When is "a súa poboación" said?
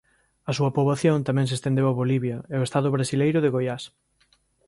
0.49-1.25